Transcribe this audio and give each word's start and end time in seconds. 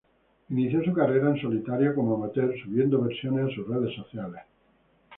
Inició 0.49 0.83
su 0.83 0.93
carrera 0.93 1.29
en 1.29 1.39
solitario 1.39 1.93
como 1.93 2.15
amateur 2.15 2.51
subiendo 2.57 2.99
versiones 3.03 3.45
a 3.51 3.55
sus 3.55 3.67
redes 3.67 3.93
sociales. 3.95 4.41